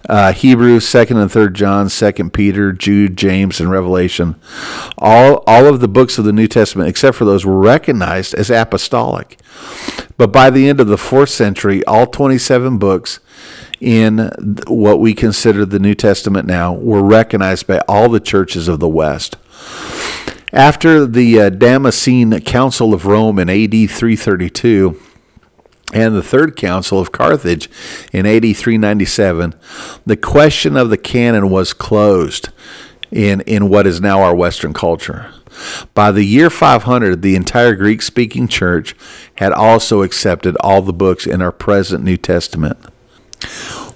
uh, 0.09 0.33
Hebrews, 0.33 0.89
Second 0.89 1.19
and 1.19 1.31
Third 1.31 1.55
John, 1.55 1.89
Second 1.89 2.33
Peter, 2.33 2.73
Jude, 2.73 3.17
James, 3.17 3.61
and 3.61 3.71
Revelation. 3.71 4.35
All 4.99 5.45
all 5.47 5.67
of 5.67 5.81
the 5.81 5.89
books 5.89 6.19
of 6.19 6.25
the 6.25 6.33
New 6.33 6.49
Testament, 6.49 6.89
except 6.89 7.17
for 7.17 7.25
those, 7.25 7.45
were 7.45 7.59
recognized 7.59 8.35
as 8.35 8.51
apostolic. 8.51 9.39
But 10.17 10.33
by 10.33 10.51
the 10.51 10.69
end 10.69 10.81
of 10.81 10.89
the 10.89 10.99
fourth 10.99 11.29
century, 11.29 11.85
all 11.85 12.07
twenty-seven 12.07 12.79
books 12.79 13.21
in 13.81 14.31
what 14.67 15.01
we 15.01 15.15
consider 15.15 15.65
the 15.65 15.79
New 15.79 15.95
Testament 15.95 16.47
now 16.47 16.75
were 16.75 17.03
recognized 17.03 17.67
by 17.67 17.79
all 17.89 18.09
the 18.09 18.21
churches 18.21 18.69
of 18.69 18.79
the 18.79 18.89
West. 18.89 19.37
After 20.53 21.07
the 21.07 21.41
uh, 21.41 21.51
Damascene 21.51 22.41
Council 22.41 22.93
of 22.93 23.07
Rome 23.07 23.39
in 23.39 23.49
AD 23.49 23.71
332 23.71 25.01
and 25.93 26.15
the 26.15 26.23
Third 26.23 26.57
Council 26.57 26.99
of 26.99 27.13
Carthage 27.13 27.71
in 28.13 28.27
AD 28.27 28.43
397, 28.43 29.55
the 30.05 30.17
question 30.17 30.77
of 30.77 30.91
the 30.91 30.99
canon 30.99 31.51
was 31.51 31.73
closed 31.73 32.51
in, 33.11 33.41
in 33.43 33.69
what 33.69 33.87
is 33.87 34.01
now 34.01 34.23
our 34.23 34.35
Western 34.35 34.73
culture. 34.73 35.33
By 35.95 36.11
the 36.11 36.25
year 36.25 36.51
500, 36.51 37.23
the 37.23 37.37
entire 37.37 37.75
Greek 37.75 38.03
speaking 38.03 38.49
church 38.49 38.95
had 39.37 39.53
also 39.53 40.03
accepted 40.03 40.57
all 40.61 40.83
the 40.83 40.93
books 40.93 41.27
in 41.27 41.43
our 41.43 41.53
present 41.53 42.05
New 42.05 42.17
Testament. 42.17 42.79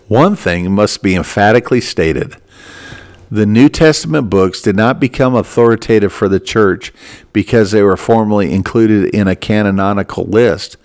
One 0.09 0.37
thing 0.37 0.71
must 0.73 1.03
be 1.03 1.15
emphatically 1.15 1.81
stated. 1.81 2.37
The 3.31 3.47
New 3.47 3.69
Testament 3.69 4.31
books 4.31 4.61
did 4.61 4.77
not 4.77 5.01
become 5.01 5.35
authoritative 5.35 6.13
for 6.13 6.29
the 6.29 6.39
church 6.39 6.93
because 7.33 7.73
they 7.73 7.83
were 7.83 7.97
formally 7.97 8.53
included 8.53 9.13
in 9.15 9.27
a 9.27 9.35
canonical 9.35 10.25
list. 10.25 10.77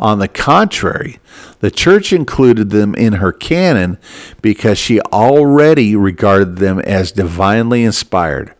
On 0.00 0.18
the 0.18 0.26
contrary, 0.26 1.20
the 1.60 1.70
church 1.70 2.12
included 2.12 2.70
them 2.70 2.94
in 2.96 3.14
her 3.14 3.30
canon 3.30 3.98
because 4.40 4.78
she 4.78 5.00
already 5.00 5.94
regarded 5.94 6.56
them 6.56 6.80
as 6.80 7.12
divinely 7.12 7.84
inspired, 7.84 8.54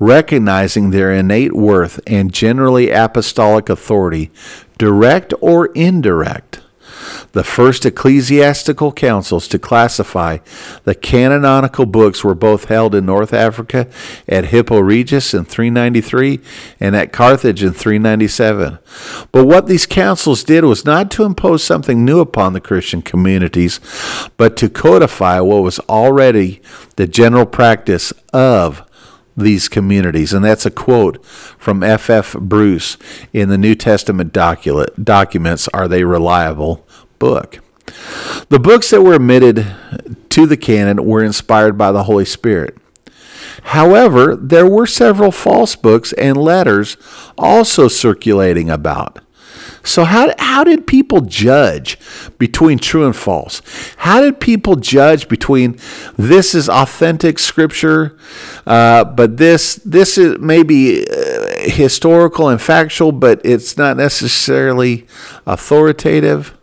recognizing 0.00 0.90
their 0.90 1.12
innate 1.12 1.52
worth 1.52 2.00
and 2.06 2.32
generally 2.32 2.90
apostolic 2.90 3.68
authority, 3.68 4.30
direct 4.78 5.32
or 5.40 5.66
indirect. 5.66 6.61
The 7.32 7.44
first 7.44 7.86
ecclesiastical 7.86 8.92
councils 8.92 9.48
to 9.48 9.58
classify 9.58 10.38
the 10.84 10.94
canonical 10.94 11.86
books 11.86 12.22
were 12.22 12.34
both 12.34 12.66
held 12.66 12.94
in 12.94 13.06
North 13.06 13.32
Africa 13.32 13.88
at 14.28 14.46
Hippo 14.46 14.80
Regius 14.80 15.32
in 15.32 15.46
393 15.46 16.40
and 16.78 16.94
at 16.94 17.12
Carthage 17.12 17.62
in 17.62 17.72
397. 17.72 18.78
But 19.32 19.46
what 19.46 19.66
these 19.66 19.86
councils 19.86 20.44
did 20.44 20.64
was 20.64 20.84
not 20.84 21.10
to 21.12 21.24
impose 21.24 21.64
something 21.64 22.04
new 22.04 22.20
upon 22.20 22.52
the 22.52 22.60
Christian 22.60 23.00
communities, 23.00 23.80
but 24.36 24.56
to 24.58 24.68
codify 24.68 25.40
what 25.40 25.62
was 25.62 25.78
already 25.80 26.60
the 26.96 27.06
general 27.06 27.46
practice 27.46 28.12
of 28.34 28.86
these 29.36 29.68
communities. 29.68 30.34
And 30.34 30.44
that's 30.44 30.66
a 30.66 30.70
quote 30.70 31.24
from 31.24 31.82
F. 31.82 32.10
F. 32.10 32.34
Bruce 32.34 32.98
in 33.32 33.48
the 33.48 33.56
New 33.56 33.74
Testament 33.74 34.34
document, 34.34 35.04
documents 35.04 35.68
Are 35.68 35.88
They 35.88 36.04
Reliable? 36.04 36.86
Book. 37.22 37.60
The 38.48 38.58
books 38.58 38.90
that 38.90 39.02
were 39.02 39.14
admitted 39.14 39.64
to 40.30 40.44
the 40.44 40.56
canon 40.56 41.04
were 41.06 41.22
inspired 41.22 41.78
by 41.78 41.92
the 41.92 42.02
Holy 42.02 42.24
Spirit. 42.24 42.76
However, 43.62 44.34
there 44.34 44.66
were 44.66 44.88
several 44.88 45.30
false 45.30 45.76
books 45.76 46.12
and 46.14 46.36
letters 46.36 46.96
also 47.38 47.86
circulating 47.86 48.68
about. 48.68 49.20
So, 49.84 50.02
how, 50.02 50.32
how 50.38 50.64
did 50.64 50.88
people 50.88 51.20
judge 51.20 51.96
between 52.38 52.78
true 52.78 53.06
and 53.06 53.14
false? 53.14 53.62
How 53.98 54.20
did 54.20 54.40
people 54.40 54.74
judge 54.74 55.28
between 55.28 55.78
this 56.18 56.56
is 56.56 56.68
authentic 56.68 57.38
scripture, 57.38 58.18
uh, 58.66 59.04
but 59.04 59.36
this 59.36 59.76
this 59.76 60.18
is 60.18 60.38
maybe 60.40 61.06
uh, 61.08 61.70
historical 61.70 62.48
and 62.48 62.60
factual, 62.60 63.12
but 63.12 63.40
it's 63.44 63.76
not 63.76 63.96
necessarily 63.96 65.06
authoritative? 65.46 66.56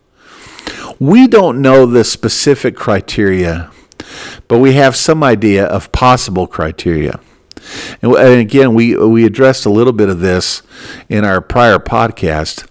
We 1.00 1.28
don't 1.28 1.62
know 1.62 1.86
the 1.86 2.04
specific 2.04 2.76
criteria, 2.76 3.72
but 4.50 4.60
we 4.60 4.74
have 4.74 4.98
some 4.98 5.24
idea 5.24 5.66
of 5.66 5.94
possible 5.94 6.46
criteria. 6.46 7.22
And, 8.02 8.16
again, 8.18 8.74
we, 8.74 8.98
we 8.98 9.26
addressed 9.26 9.66
a 9.66 9.70
little 9.70 9.94
bit 9.94 10.10
of 10.10 10.20
this 10.20 10.62
in 11.08 11.24
our 11.24 11.40
prior 11.40 11.80
podcast. 11.80 12.68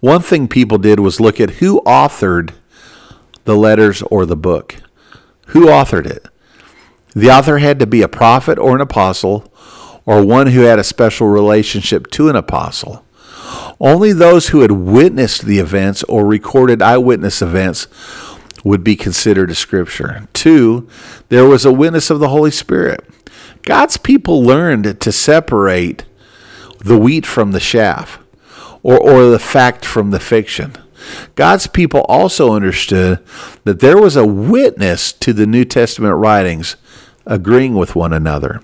One 0.00 0.20
thing 0.20 0.46
people 0.46 0.78
did 0.78 1.00
was 1.00 1.20
look 1.20 1.40
at 1.40 1.54
who 1.54 1.80
authored 1.82 2.52
the 3.44 3.56
letters 3.56 4.02
or 4.02 4.24
the 4.24 4.36
book. 4.36 4.76
Who 5.48 5.66
authored 5.66 6.06
it? 6.06 6.28
The 7.14 7.30
author 7.30 7.58
had 7.58 7.80
to 7.80 7.86
be 7.86 8.02
a 8.02 8.08
prophet 8.08 8.58
or 8.58 8.76
an 8.76 8.80
apostle, 8.80 9.52
or 10.06 10.24
one 10.24 10.48
who 10.48 10.60
had 10.60 10.78
a 10.78 10.84
special 10.84 11.26
relationship 11.26 12.06
to 12.12 12.28
an 12.28 12.36
apostle. 12.36 13.04
Only 13.80 14.12
those 14.12 14.48
who 14.48 14.60
had 14.60 14.72
witnessed 14.72 15.42
the 15.42 15.58
events 15.58 16.02
or 16.04 16.26
recorded 16.26 16.82
eyewitness 16.82 17.40
events 17.40 17.86
would 18.64 18.82
be 18.82 18.96
considered 18.96 19.50
a 19.50 19.54
scripture. 19.54 20.26
Two, 20.32 20.88
there 21.28 21.46
was 21.46 21.64
a 21.64 21.72
witness 21.72 22.10
of 22.10 22.18
the 22.18 22.28
Holy 22.28 22.50
Spirit. 22.50 23.04
God's 23.62 23.96
people 23.96 24.42
learned 24.42 25.00
to 25.00 25.12
separate 25.12 26.04
the 26.80 26.98
wheat 26.98 27.24
from 27.24 27.52
the 27.52 27.60
chaff 27.60 28.18
or, 28.82 28.98
or 28.98 29.30
the 29.30 29.38
fact 29.38 29.84
from 29.84 30.10
the 30.10 30.20
fiction. 30.20 30.74
God's 31.36 31.66
people 31.66 32.00
also 32.08 32.54
understood 32.54 33.20
that 33.64 33.80
there 33.80 34.00
was 34.00 34.16
a 34.16 34.26
witness 34.26 35.12
to 35.12 35.32
the 35.32 35.46
New 35.46 35.64
Testament 35.64 36.16
writings 36.16 36.76
agreeing 37.28 37.74
with 37.74 37.94
one 37.94 38.12
another. 38.12 38.60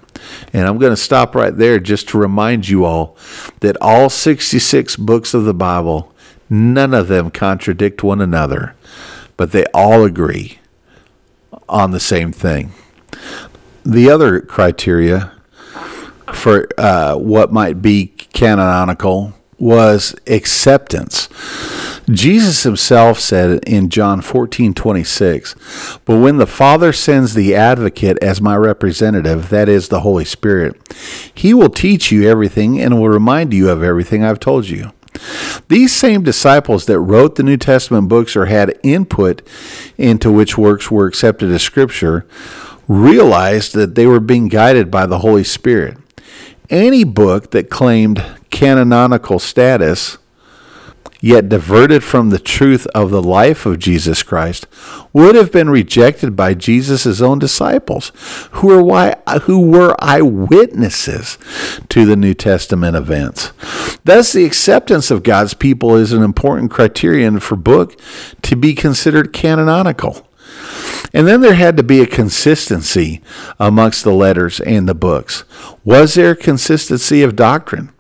And 0.53 0.67
I'm 0.67 0.79
going 0.79 0.93
to 0.93 0.97
stop 0.97 1.35
right 1.35 1.57
there 1.57 1.79
just 1.79 2.09
to 2.09 2.19
remind 2.19 2.69
you 2.69 2.85
all 2.85 3.17
that 3.61 3.77
all 3.81 4.09
66 4.09 4.97
books 4.97 5.35
of 5.35 5.45
the 5.45 5.55
Bible, 5.55 6.13
none 6.51 6.95
of 6.95 7.09
them 7.09 7.31
contradict 7.31 8.03
one 8.03 8.21
another, 8.21 8.75
but 9.37 9.53
they 9.53 9.67
all 9.75 10.05
agree 10.05 10.59
on 11.69 11.93
the 11.93 12.01
same 12.01 12.33
thing. 12.33 12.73
The 13.85 14.11
other 14.11 14.41
criteria 14.41 15.33
for 16.33 16.69
uh, 16.79 17.17
what 17.17 17.53
might 17.53 17.83
be 17.83 18.07
canonical 18.33 19.35
was 19.59 20.15
acceptance. 20.27 21.29
Jesus 22.11 22.65
himself 22.65 23.19
said 23.19 23.65
in 23.67 23.89
John 23.89 24.21
14 24.21 24.75
26, 24.75 25.55
But 26.05 26.19
when 26.19 26.37
the 26.37 26.47
Father 26.47 26.93
sends 26.93 27.35
the 27.35 27.55
advocate 27.55 28.19
as 28.23 28.41
my 28.41 28.57
representative, 28.57 29.49
that 29.49 29.69
is 29.69 29.89
the 29.89 30.01
Holy 30.01 30.25
Spirit, 30.25 30.77
he 31.35 31.55
will 31.55 31.71
teach 31.71 32.13
you 32.13 32.29
everything 32.29 32.81
and 32.81 32.99
will 32.99 33.09
remind 33.09 33.55
you 33.55 33.71
of 33.71 33.83
everything 33.83 34.23
I've 34.23 34.41
told 34.41 34.69
you. 34.69 34.93
These 35.69 35.95
same 35.95 36.23
disciples 36.23 36.87
that 36.87 36.99
wrote 36.99 37.37
the 37.37 37.43
New 37.43 37.57
Testament 37.57 38.09
books 38.09 38.37
or 38.37 38.47
had 38.47 38.79
input 38.83 39.41
into 39.97 40.31
which 40.31 40.59
works 40.59 40.91
were 40.91 41.07
accepted 41.07 41.51
as 41.51 41.63
Scripture 41.63 42.27
realized 42.87 43.75
that 43.75 43.95
they 43.95 44.07
were 44.07 44.21
being 44.21 44.49
guided 44.49 44.91
by 44.91 45.07
the 45.07 45.21
Holy 45.21 45.45
Spirit. 45.45 45.97
Any 46.69 47.05
book 47.05 47.53
that 47.53 47.71
claimed 47.71 48.25
canonical 48.51 49.39
status 49.39 50.19
yet 51.25 51.49
diverted 51.49 52.05
from 52.05 52.29
the 52.29 52.39
truth 52.39 52.87
of 52.89 53.11
the 53.11 53.23
life 53.23 53.65
of 53.65 53.79
Jesus 53.79 54.23
Christ, 54.23 54.67
would 55.15 55.35
have 55.35 55.51
been 55.51 55.71
rejected 55.71 56.37
by 56.37 56.53
Jesus' 56.53 57.23
own 57.23 57.39
disciples, 57.39 58.13
who 58.53 58.67
were, 58.67 58.83
why, 58.83 59.17
who 59.45 59.67
were 59.71 59.97
eyewitnesses 60.01 61.39
to 61.89 62.05
the 62.05 62.15
New 62.15 62.35
Testament 62.35 62.95
events. 62.95 63.53
Thus, 64.05 64.35
the 64.35 64.45
acceptance 64.45 65.11
of 65.11 65.23
God's 65.23 65.55
people 65.55 65.97
is 65.97 66.13
an 66.13 66.23
important 66.23 66.71
criterion 66.71 67.41
for 67.41 67.57
book 67.57 67.99
to 68.43 68.55
be 68.55 68.75
considered 68.75 69.33
canonical. 69.33 70.29
And 71.15 71.27
then 71.27 71.41
there 71.41 71.55
had 71.55 71.79
to 71.79 71.83
be 71.83 72.03
a 72.03 72.07
consistency 72.07 73.23
amongst 73.59 74.05
the 74.05 74.13
letters 74.13 74.61
and 74.61 74.87
the 74.87 74.95
books. 74.95 75.45
Was 75.85 76.15
there 76.15 76.35
consistency 76.35 77.23
of 77.23 77.35
doctrine? 77.35 77.94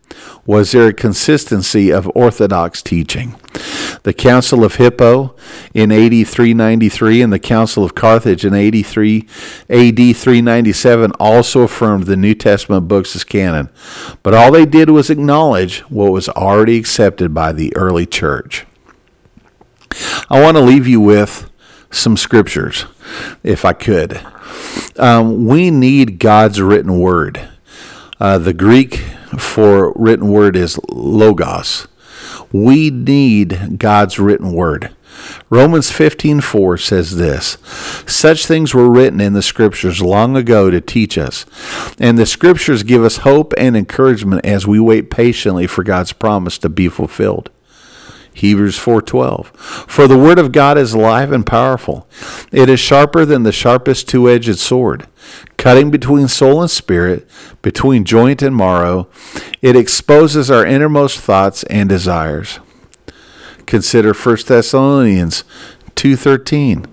Was 0.46 0.72
there 0.72 0.88
a 0.88 0.92
consistency 0.92 1.90
of 1.90 2.10
orthodox 2.14 2.82
teaching. 2.82 3.36
The 4.02 4.12
Council 4.12 4.64
of 4.64 4.76
Hippo 4.76 5.34
in 5.72 5.90
AD 5.90 6.26
393 6.26 7.22
and 7.22 7.32
the 7.32 7.38
Council 7.38 7.84
of 7.84 7.94
Carthage 7.94 8.44
in 8.44 8.52
83 8.52 9.26
AD 9.70 9.96
397 9.96 11.12
also 11.20 11.62
affirmed 11.62 12.04
the 12.04 12.16
New 12.16 12.34
Testament 12.34 12.88
books 12.88 13.16
as 13.16 13.24
canon, 13.24 13.70
but 14.22 14.34
all 14.34 14.52
they 14.52 14.66
did 14.66 14.90
was 14.90 15.10
acknowledge 15.10 15.80
what 15.82 16.12
was 16.12 16.28
already 16.30 16.76
accepted 16.76 17.32
by 17.32 17.52
the 17.52 17.74
early 17.76 18.06
church. 18.06 18.66
I 20.28 20.42
want 20.42 20.56
to 20.56 20.62
leave 20.62 20.86
you 20.86 21.00
with 21.00 21.50
some 21.90 22.16
scriptures, 22.16 22.86
if 23.42 23.64
I 23.64 23.72
could. 23.72 24.20
Um, 24.96 25.46
we 25.46 25.70
need 25.70 26.18
God's 26.18 26.60
written 26.60 26.98
word. 26.98 27.48
Uh, 28.20 28.38
the 28.38 28.52
Greek 28.52 28.96
for 29.38 29.92
written 29.96 30.28
word 30.28 30.56
is 30.56 30.78
logos. 30.88 31.88
We 32.52 32.90
need 32.90 33.78
God's 33.78 34.18
written 34.18 34.52
word. 34.52 34.90
Romans 35.48 35.90
15:4 35.90 36.76
says 36.76 37.16
this, 37.16 37.56
such 38.06 38.46
things 38.46 38.74
were 38.74 38.90
written 38.90 39.20
in 39.20 39.32
the 39.32 39.42
scriptures 39.42 40.02
long 40.02 40.36
ago 40.36 40.70
to 40.70 40.80
teach 40.80 41.16
us, 41.16 41.46
and 41.98 42.18
the 42.18 42.26
scriptures 42.26 42.82
give 42.82 43.04
us 43.04 43.18
hope 43.18 43.54
and 43.56 43.76
encouragement 43.76 44.44
as 44.44 44.66
we 44.66 44.80
wait 44.80 45.10
patiently 45.10 45.66
for 45.66 45.82
God's 45.84 46.12
promise 46.12 46.58
to 46.58 46.68
be 46.68 46.88
fulfilled. 46.88 47.50
Hebrews 48.34 48.76
4:12 48.76 49.46
For 49.88 50.08
the 50.08 50.18
word 50.18 50.40
of 50.40 50.50
God 50.50 50.76
is 50.76 50.92
alive 50.92 51.30
and 51.30 51.46
powerful. 51.46 52.06
It 52.50 52.68
is 52.68 52.80
sharper 52.80 53.24
than 53.24 53.44
the 53.44 53.52
sharpest 53.52 54.08
two-edged 54.08 54.58
sword, 54.58 55.06
cutting 55.56 55.92
between 55.92 56.26
soul 56.26 56.60
and 56.60 56.70
spirit, 56.70 57.28
between 57.62 58.04
joint 58.04 58.42
and 58.42 58.56
marrow. 58.56 59.08
It 59.62 59.76
exposes 59.76 60.50
our 60.50 60.66
innermost 60.66 61.20
thoughts 61.20 61.62
and 61.64 61.88
desires. 61.88 62.58
Consider 63.66 64.12
1 64.12 64.48
Thessalonians 64.48 65.44
2:13. 65.94 66.86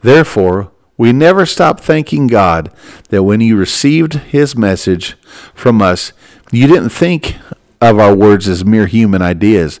Therefore, 0.00 0.70
we 0.96 1.12
never 1.12 1.44
stop 1.44 1.80
thanking 1.80 2.26
God 2.26 2.70
that 3.10 3.22
when 3.22 3.42
you 3.42 3.56
received 3.56 4.14
his 4.14 4.56
message 4.56 5.16
from 5.54 5.82
us, 5.82 6.12
you 6.50 6.66
didn't 6.66 6.90
think 6.90 7.36
of 7.80 7.98
our 7.98 8.14
words 8.14 8.48
as 8.48 8.64
mere 8.64 8.86
human 8.86 9.22
ideas. 9.22 9.80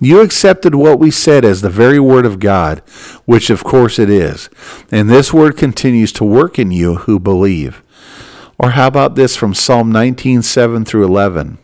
You 0.00 0.20
accepted 0.20 0.74
what 0.74 0.98
we 0.98 1.10
said 1.10 1.44
as 1.44 1.60
the 1.60 1.70
very 1.70 2.00
word 2.00 2.26
of 2.26 2.40
God, 2.40 2.80
which 3.26 3.50
of 3.50 3.64
course 3.64 3.98
it 3.98 4.10
is. 4.10 4.48
And 4.90 5.08
this 5.08 5.32
word 5.32 5.56
continues 5.56 6.12
to 6.14 6.24
work 6.24 6.58
in 6.58 6.70
you 6.70 6.96
who 6.96 7.18
believe. 7.18 7.82
Or 8.58 8.70
how 8.70 8.86
about 8.86 9.14
this 9.14 9.36
from 9.36 9.54
Psalm 9.54 9.90
19, 9.92 10.42
7 10.42 10.84
through 10.84 11.04
11? 11.04 11.58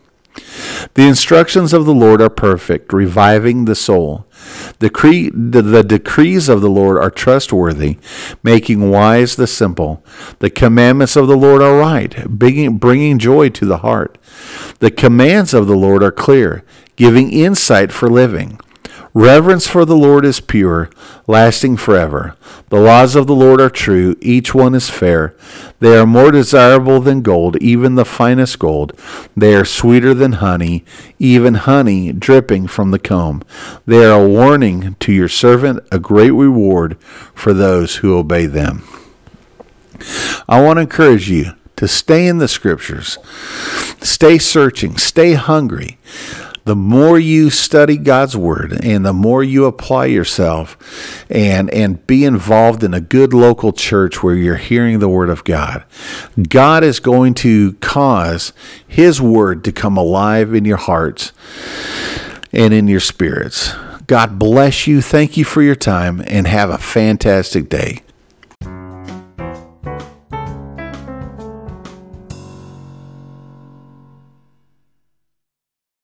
The 0.93 1.07
instructions 1.07 1.73
of 1.73 1.85
the 1.85 1.93
Lord 1.93 2.21
are 2.21 2.29
perfect, 2.29 2.93
reviving 2.93 3.65
the 3.65 3.75
soul. 3.75 4.25
Decree, 4.81 5.29
the, 5.29 5.61
the, 5.61 5.83
decrees 5.83 6.49
of 6.49 6.61
the 6.61 6.69
Lord 6.69 6.97
are 6.97 7.11
trustworthy, 7.11 7.99
making 8.41 8.89
wise 8.89 9.35
the 9.35 9.45
simple. 9.45 10.03
The 10.39 10.49
commandments 10.49 11.15
of 11.15 11.27
the 11.27 11.37
Lord 11.37 11.61
are 11.61 11.77
right, 11.77 12.27
bringing, 12.27 12.79
bringing 12.79 13.19
joy 13.19 13.49
to 13.49 13.65
the 13.67 13.77
heart. 13.77 14.17
The 14.79 14.89
commands 14.89 15.53
of 15.53 15.67
the 15.67 15.75
Lord 15.75 16.01
are 16.01 16.11
clear, 16.11 16.63
giving 16.95 17.31
insight 17.31 17.91
for 17.91 18.09
living. 18.09 18.59
Reverence 19.13 19.67
for 19.67 19.83
the 19.83 19.95
Lord 19.95 20.23
is 20.23 20.39
pure, 20.39 20.89
lasting 21.27 21.75
forever. 21.75 22.37
The 22.69 22.79
laws 22.79 23.13
of 23.13 23.27
the 23.27 23.35
Lord 23.35 23.59
are 23.59 23.69
true, 23.69 24.15
each 24.21 24.55
one 24.55 24.73
is 24.73 24.89
fair. 24.89 25.35
They 25.81 25.97
are 25.97 26.05
more 26.05 26.31
desirable 26.31 27.01
than 27.01 27.21
gold, 27.21 27.57
even 27.57 27.95
the 27.95 28.05
finest 28.05 28.57
gold. 28.59 28.93
They 29.35 29.53
are 29.53 29.65
sweeter 29.65 30.13
than 30.13 30.33
honey, 30.33 30.85
even 31.19 31.55
honey 31.55 32.13
dripping 32.13 32.67
from 32.67 32.91
the 32.91 32.99
comb. 32.99 33.43
They 33.85 34.05
are 34.05 34.23
a 34.23 34.27
warning 34.27 34.95
to 35.01 35.11
your 35.11 35.27
servant, 35.27 35.85
a 35.91 35.99
great 35.99 36.31
reward 36.31 36.97
for 37.35 37.53
those 37.53 37.97
who 37.97 38.17
obey 38.17 38.45
them. 38.45 38.83
I 40.47 40.61
want 40.61 40.77
to 40.77 40.81
encourage 40.81 41.29
you 41.29 41.51
to 41.75 41.87
stay 41.87 42.27
in 42.27 42.37
the 42.37 42.47
scriptures, 42.47 43.17
stay 43.99 44.37
searching, 44.37 44.97
stay 44.97 45.33
hungry 45.33 45.97
the 46.63 46.75
more 46.75 47.19
you 47.19 47.49
study 47.49 47.97
God's 47.97 48.37
word 48.37 48.83
and 48.83 49.05
the 49.05 49.13
more 49.13 49.43
you 49.43 49.65
apply 49.65 50.05
yourself 50.05 50.77
and 51.29 51.69
and 51.71 52.05
be 52.05 52.23
involved 52.23 52.83
in 52.83 52.93
a 52.93 53.01
good 53.01 53.33
local 53.33 53.73
church 53.73 54.21
where 54.21 54.35
you're 54.35 54.57
hearing 54.57 54.99
the 54.99 55.09
word 55.09 55.29
of 55.29 55.43
God, 55.43 55.83
God 56.49 56.83
is 56.83 56.99
going 56.99 57.33
to 57.35 57.73
cause 57.73 58.53
his 58.87 59.21
word 59.21 59.63
to 59.63 59.71
come 59.71 59.97
alive 59.97 60.53
in 60.53 60.65
your 60.65 60.77
hearts 60.77 61.31
and 62.53 62.73
in 62.73 62.87
your 62.87 62.99
spirits. 62.99 63.73
God 64.07 64.37
bless 64.37 64.87
you. 64.87 65.01
Thank 65.01 65.37
you 65.37 65.45
for 65.45 65.61
your 65.61 65.75
time 65.75 66.21
and 66.27 66.45
have 66.45 66.69
a 66.69 66.77
fantastic 66.77 67.69
day. 67.69 68.01